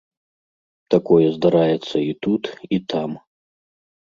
Такое 0.93 1.27
здараецца 1.35 1.97
і 2.09 2.13
тут, 2.25 2.43
і 2.79 2.81
там. 2.95 3.09